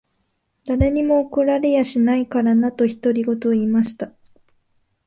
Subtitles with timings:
[0.65, 4.11] 誰にも怒られやしないからな。」と、独り言を言いました。